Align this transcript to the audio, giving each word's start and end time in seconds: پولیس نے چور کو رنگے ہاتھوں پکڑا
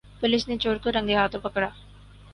پولیس 0.19 0.47
نے 0.49 0.55
چور 0.63 0.75
کو 0.83 0.89
رنگے 0.95 1.15
ہاتھوں 1.15 1.41
پکڑا 1.43 1.67